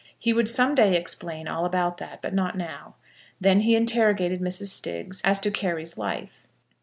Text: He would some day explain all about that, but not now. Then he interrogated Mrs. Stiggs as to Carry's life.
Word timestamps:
He 0.17 0.33
would 0.33 0.49
some 0.49 0.73
day 0.73 0.97
explain 0.97 1.47
all 1.47 1.63
about 1.63 1.97
that, 1.97 2.23
but 2.23 2.33
not 2.33 2.57
now. 2.57 2.95
Then 3.39 3.59
he 3.59 3.75
interrogated 3.75 4.41
Mrs. 4.41 4.69
Stiggs 4.69 5.21
as 5.23 5.39
to 5.41 5.51
Carry's 5.51 5.95
life. 5.95 6.47